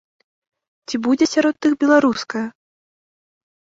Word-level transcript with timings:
Ці 0.87 0.95
будзе 1.05 1.25
сярод 1.33 1.55
іх 1.71 1.79
беларуская? 1.87 2.47